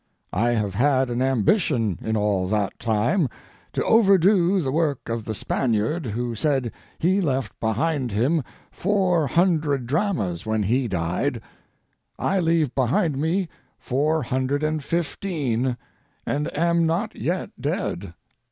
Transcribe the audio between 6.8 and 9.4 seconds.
he left behind him four